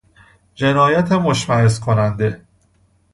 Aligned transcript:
جنایت 0.55 1.11
مشمئز 1.11 1.79
کننده 1.79 2.41